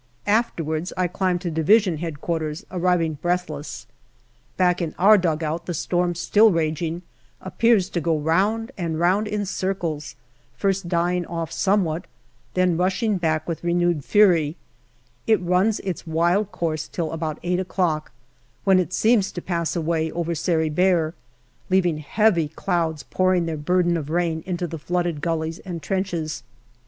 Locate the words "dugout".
5.15-5.67